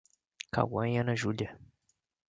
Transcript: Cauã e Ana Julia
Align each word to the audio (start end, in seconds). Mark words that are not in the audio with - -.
Cauã 0.51 0.89
e 0.89 0.97
Ana 0.97 1.15
Julia 1.15 1.55